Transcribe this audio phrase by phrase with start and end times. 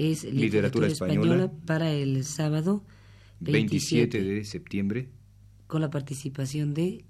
[0.00, 2.84] es Literatura, española, para el sábado
[3.40, 5.08] 27, de septiembre.
[5.66, 7.04] Con la participación de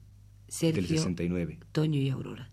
[0.49, 1.58] Sergio, del 69.
[1.72, 2.51] Toño y Aurora.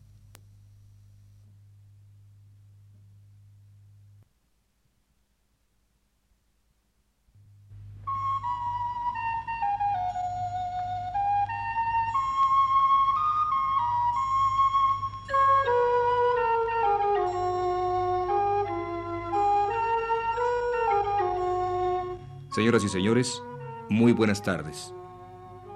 [22.58, 23.44] Señoras y señores,
[23.88, 24.92] muy buenas tardes.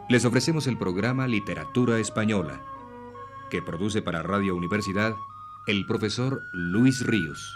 [0.09, 2.59] Les ofrecemos el programa Literatura Española,
[3.51, 5.13] que produce para Radio Universidad
[5.67, 7.55] el profesor Luis Ríos.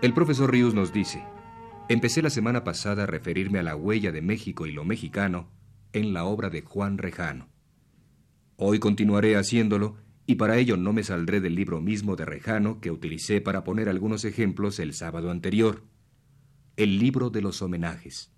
[0.00, 1.22] El profesor Ríos nos dice,
[1.90, 5.50] empecé la semana pasada a referirme a la huella de México y lo mexicano
[5.92, 7.53] en la obra de Juan Rejano.
[8.56, 12.90] Hoy continuaré haciéndolo y para ello no me saldré del libro mismo de Rejano que
[12.90, 15.84] utilicé para poner algunos ejemplos el sábado anterior,
[16.76, 18.32] el libro de los homenajes.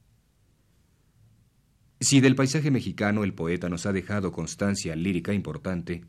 [2.01, 6.05] Si del paisaje mexicano el poeta nos ha dejado constancia lírica importante,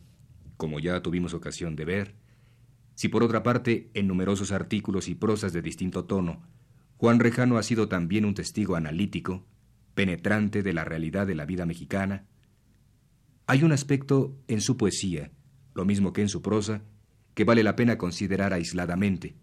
[0.55, 2.15] como ya tuvimos ocasión de ver,
[2.95, 6.41] si por otra parte en numerosos artículos y prosas de distinto tono,
[6.97, 9.45] Juan Rejano ha sido también un testigo analítico,
[9.93, 12.25] penetrante de la realidad de la vida mexicana,
[13.47, 15.31] hay un aspecto en su poesía,
[15.73, 16.83] lo mismo que en su prosa,
[17.33, 19.35] que vale la pena considerar aisladamente.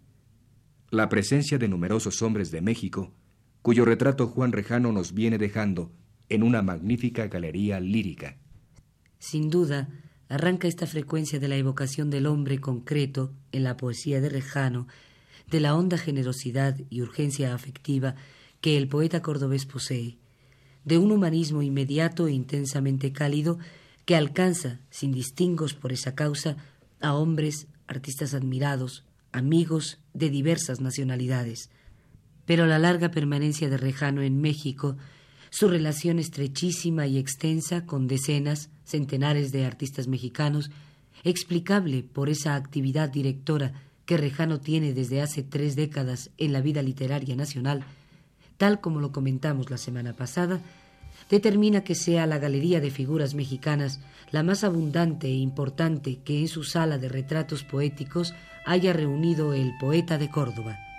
[0.91, 3.14] La presencia de numerosos hombres de México,
[3.62, 5.91] cuyo retrato Juan Rejano nos viene dejando
[6.28, 8.36] en una magnífica galería lírica.
[9.19, 9.88] Sin duda,
[10.28, 14.86] arranca esta frecuencia de la evocación del hombre concreto en la poesía de Rejano,
[15.50, 18.16] de la honda generosidad y urgencia afectiva
[18.60, 20.19] que el poeta cordobés posee,
[20.84, 23.58] de un humanismo inmediato e intensamente cálido
[24.05, 26.56] que alcanza, sin distingos por esa causa,
[27.00, 31.70] a hombres, artistas admirados, amigos de diversas nacionalidades.
[32.47, 34.97] Pero la larga permanencia de Rejano en México,
[35.50, 40.71] su relación estrechísima y extensa con decenas, centenares de artistas mexicanos,
[41.22, 43.72] explicable por esa actividad directora
[44.04, 47.84] que Rejano tiene desde hace tres décadas en la vida literaria nacional,
[48.56, 50.60] tal como lo comentamos la semana pasada,
[51.30, 56.48] determina que sea la Galería de Figuras Mexicanas la más abundante e importante que en
[56.48, 58.34] su sala de retratos poéticos
[58.66, 60.94] haya reunido el poeta de Córdoba.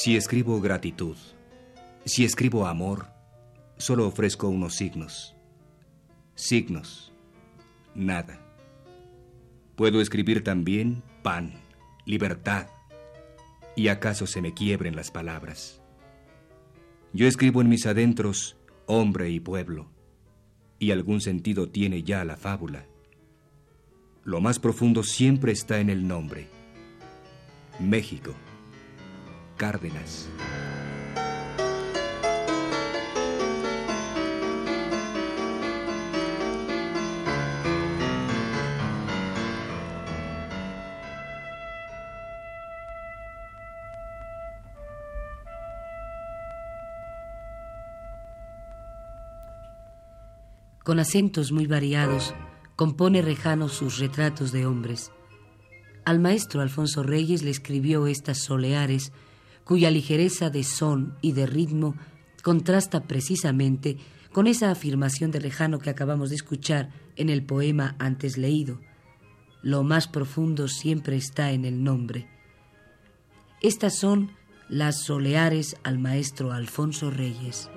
[0.00, 1.16] Si escribo gratitud,
[2.04, 3.06] si escribo amor,
[3.78, 5.34] solo ofrezco unos signos.
[6.36, 7.12] Signos,
[7.96, 8.38] nada.
[9.74, 11.52] Puedo escribir también pan,
[12.06, 12.68] libertad,
[13.74, 15.82] y acaso se me quiebren las palabras.
[17.12, 19.90] Yo escribo en mis adentros hombre y pueblo,
[20.78, 22.86] y algún sentido tiene ya la fábula.
[24.22, 26.46] Lo más profundo siempre está en el nombre.
[27.80, 28.36] México.
[29.58, 30.28] Cárdenas.
[50.84, 52.32] Con acentos muy variados,
[52.76, 55.10] compone Rejano sus retratos de hombres.
[56.06, 59.12] Al maestro Alfonso Reyes le escribió estas soleares
[59.68, 61.94] cuya ligereza de son y de ritmo
[62.42, 63.98] contrasta precisamente
[64.32, 68.80] con esa afirmación de Rejano que acabamos de escuchar en el poema antes leído.
[69.60, 72.26] Lo más profundo siempre está en el nombre.
[73.60, 74.30] Estas son
[74.70, 77.68] las soleares al maestro Alfonso Reyes.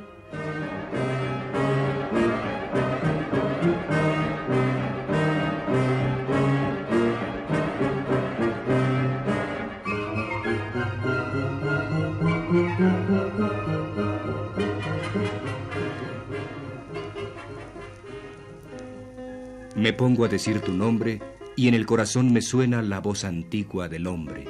[19.75, 21.21] Me pongo a decir tu nombre
[21.55, 24.45] y en el corazón me suena la voz antigua del hombre.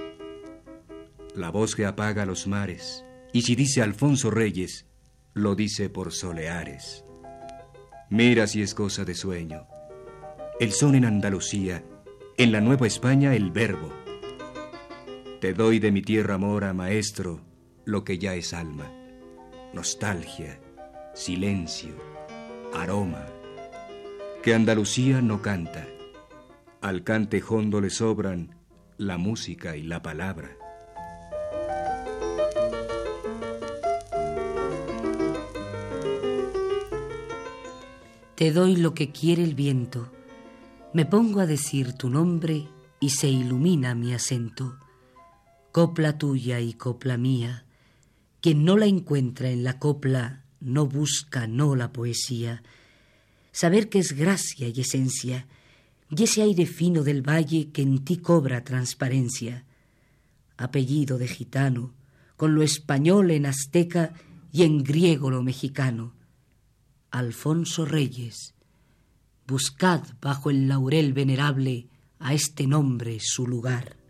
[1.36, 4.86] la voz que apaga los mares, y si dice Alfonso Reyes,
[5.34, 7.06] lo dice por soleares.
[8.10, 9.66] Mira si es cosa de sueño.
[10.60, 11.86] El son en Andalucía,
[12.38, 13.94] en la Nueva España el verbo.
[15.40, 17.42] Te doy de mi tierra mora, maestro,
[17.86, 18.92] lo que ya es alma.
[19.74, 20.60] Nostalgia,
[21.14, 21.96] silencio,
[22.74, 23.26] aroma.
[24.44, 25.88] Que Andalucía no canta.
[26.82, 28.56] Al cante hondo le sobran
[28.98, 30.58] la música y la palabra.
[38.34, 40.12] Te doy lo que quiere el viento.
[40.92, 42.68] Me pongo a decir tu nombre
[43.00, 44.80] y se ilumina mi acento.
[45.72, 47.66] Copla tuya y copla mía.
[48.42, 52.64] Quien no la encuentra en la copla no busca no la poesía.
[53.52, 55.48] Saber que es gracia y esencia
[56.10, 59.66] y ese aire fino del valle que en ti cobra transparencia.
[60.58, 61.94] Apellido de gitano,
[62.36, 64.14] con lo español en azteca
[64.52, 66.14] y en griego lo mexicano.
[67.12, 68.54] Alfonso Reyes,
[69.48, 71.88] buscad bajo el laurel venerable
[72.20, 74.01] a este nombre su lugar.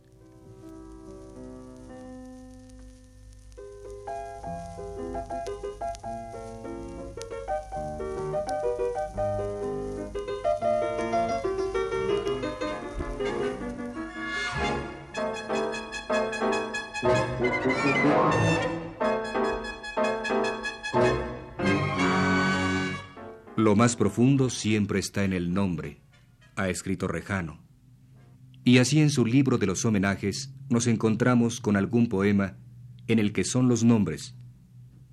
[23.55, 26.01] Lo más profundo siempre está en el nombre,
[26.55, 27.61] ha escrito Rejano.
[28.63, 32.57] Y así en su libro de los homenajes nos encontramos con algún poema
[33.07, 34.35] en el que son los nombres,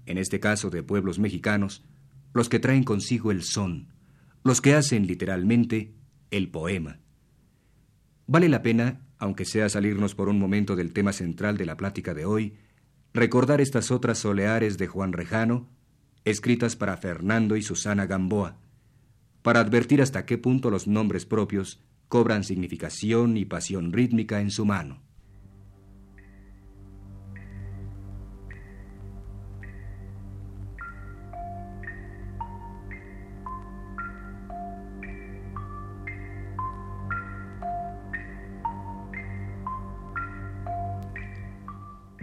[0.06, 1.84] en este caso de pueblos mexicanos,
[2.32, 3.88] los que traen consigo el son,
[4.44, 5.94] los que hacen literalmente
[6.30, 7.00] el poema.
[8.26, 12.14] Vale la pena, aunque sea salirnos por un momento del tema central de la plática
[12.14, 12.56] de hoy,
[13.14, 15.68] recordar estas otras soleares de Juan Rejano,
[16.24, 18.58] escritas para Fernando y Susana Gamboa,
[19.42, 24.64] para advertir hasta qué punto los nombres propios cobran significación y pasión rítmica en su
[24.64, 25.07] mano.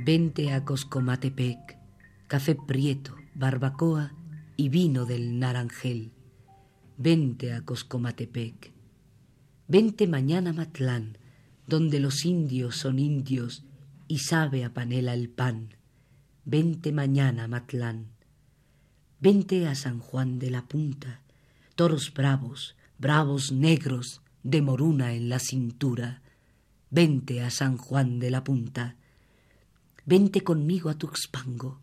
[0.05, 1.79] Vente a Coscomatepec,
[2.27, 4.13] café prieto, barbacoa
[4.55, 6.11] y vino del naranjel.
[6.95, 8.71] Vente a Coscomatepec.
[9.67, 11.17] Vente mañana Matlán,
[11.65, 13.65] donde los indios son indios
[14.07, 15.73] y sabe a panela el pan.
[16.43, 18.11] Vente mañana Matlán.
[19.19, 21.23] Vente a San Juan de la Punta,
[21.73, 26.21] toros bravos, bravos negros, de moruna en la cintura.
[26.91, 28.97] Vente a San Juan de la Punta.
[30.05, 31.81] Vente conmigo a Tuxpango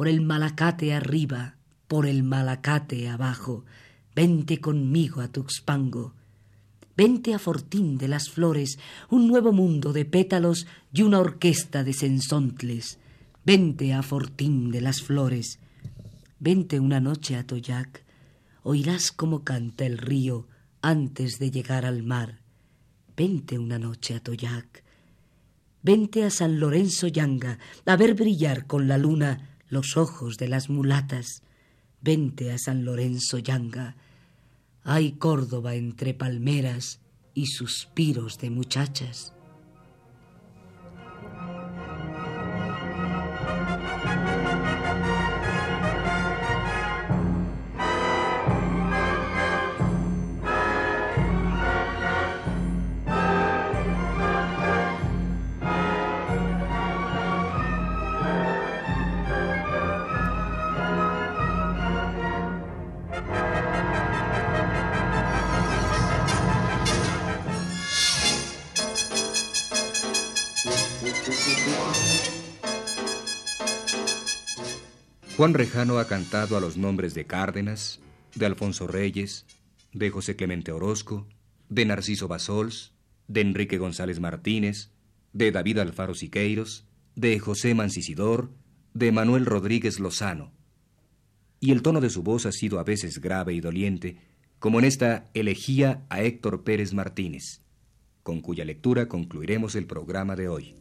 [0.00, 3.66] por el malacate arriba, por el malacate abajo,
[4.14, 6.14] vente conmigo a Tuxpango.
[6.96, 8.78] Vente a Fortín de las Flores,
[9.10, 12.98] un nuevo mundo de pétalos y una orquesta de sensontles.
[13.44, 15.58] Vente a Fortín de las Flores.
[16.38, 18.02] Vente una noche a Toyac,
[18.62, 20.46] oirás cómo canta el río
[20.80, 22.40] antes de llegar al mar.
[23.16, 24.82] Vente una noche a Toyac.
[25.82, 30.68] Vente a San Lorenzo Yanga a ver brillar con la luna los ojos de las
[30.68, 31.42] mulatas.
[32.02, 33.96] Vente a San Lorenzo Yanga.
[34.82, 37.00] Hay Córdoba entre palmeras
[37.34, 39.32] y suspiros de muchachas.
[75.40, 77.98] Juan Rejano ha cantado a los nombres de Cárdenas,
[78.34, 79.46] de Alfonso Reyes,
[79.94, 81.26] de José Clemente Orozco,
[81.70, 82.92] de Narciso Basols,
[83.26, 84.90] de Enrique González Martínez,
[85.32, 86.84] de David Alfaro Siqueiros,
[87.16, 88.50] de José Mancisidor,
[88.92, 90.52] de Manuel Rodríguez Lozano.
[91.58, 94.18] Y el tono de su voz ha sido a veces grave y doliente,
[94.58, 97.62] como en esta elegía a Héctor Pérez Martínez,
[98.22, 100.74] con cuya lectura concluiremos el programa de hoy.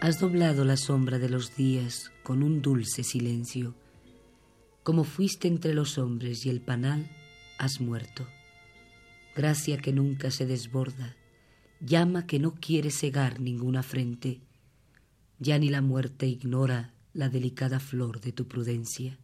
[0.00, 3.74] Has doblado la sombra de los días con un dulce silencio.
[4.84, 7.10] Como fuiste entre los hombres y el panal,
[7.58, 8.24] has muerto.
[9.34, 11.16] Gracia que nunca se desborda,
[11.80, 14.40] llama que no quiere cegar ninguna frente.
[15.40, 19.18] Ya ni la muerte ignora la delicada flor de tu prudencia.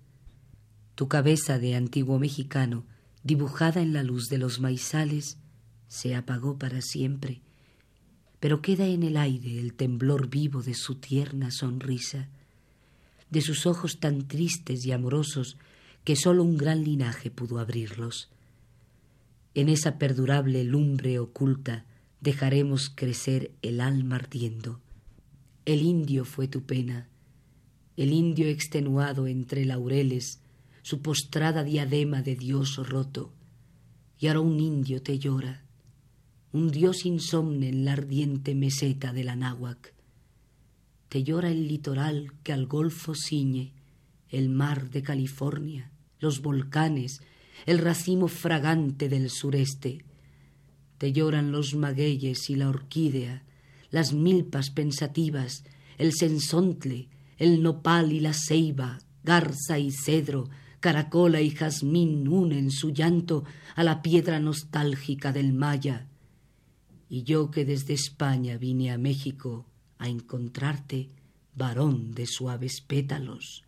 [0.96, 2.84] Tu cabeza de antiguo mexicano,
[3.22, 5.38] dibujada en la luz de los maizales,
[5.86, 7.42] se apagó para siempre,
[8.44, 12.28] pero queda en el aire el temblor vivo de su tierna sonrisa,
[13.30, 15.56] de sus ojos tan tristes y amorosos
[16.04, 18.28] que sólo un gran linaje pudo abrirlos.
[19.54, 21.86] En esa perdurable lumbre oculta
[22.20, 24.78] dejaremos crecer el alma ardiendo.
[25.64, 27.08] El indio fue tu pena,
[27.96, 30.42] el indio extenuado entre laureles,
[30.82, 33.32] su postrada diadema de Dios roto,
[34.18, 35.63] y ahora un indio te llora,
[36.54, 39.92] un dios insomne en la ardiente meseta del Anáhuac.
[41.08, 43.72] Te llora el litoral que al golfo ciñe,
[44.28, 47.22] el mar de California, los volcanes,
[47.66, 50.04] el racimo fragante del sureste.
[50.98, 53.42] Te lloran los magueyes y la orquídea,
[53.90, 55.64] las milpas pensativas,
[55.98, 62.90] el sensontle, el nopal y la ceiba, garza y cedro, caracola y jazmín unen su
[62.90, 63.42] llanto
[63.74, 66.06] a la piedra nostálgica del Maya.
[67.14, 69.66] Y yo que desde España vine a México
[69.98, 71.10] a encontrarte,
[71.54, 73.62] varón de suaves pétalos.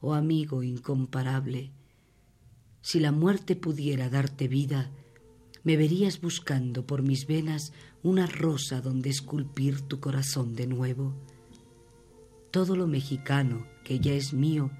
[0.00, 1.70] Oh amigo incomparable,
[2.80, 4.90] si la muerte pudiera darte vida,
[5.62, 11.14] me verías buscando por mis venas una rosa donde esculpir tu corazón de nuevo
[12.56, 14.70] todo lo mexicano que ya es mío,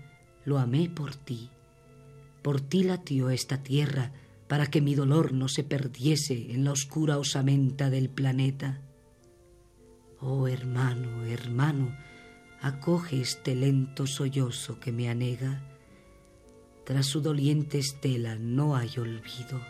[0.47, 1.51] lo amé por ti.
[2.41, 4.13] Por ti latió esta tierra
[4.49, 8.83] para que mi dolor no se perdiese en la oscura osamenta del planeta.
[10.21, 11.97] Oh hermano, hermano,
[12.61, 15.63] acoge este lento sollozo que me anega.
[16.85, 19.61] Tras su doliente estela no hay olvido.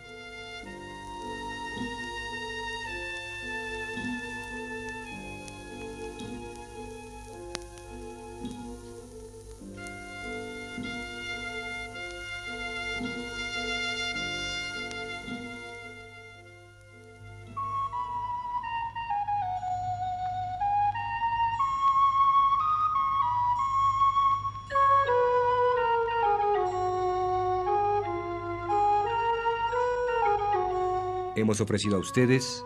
[31.36, 32.64] Hemos ofrecido a ustedes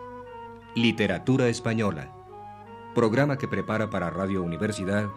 [0.75, 2.09] Literatura Española,
[2.95, 5.09] programa que prepara para Radio Universidad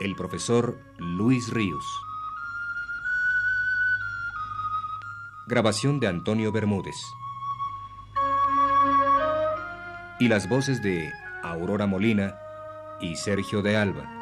[0.00, 1.84] el profesor Luis Ríos.
[5.46, 6.96] Grabación de Antonio Bermúdez.
[10.18, 12.36] Y las voces de Aurora Molina
[13.00, 14.21] y Sergio de Alba.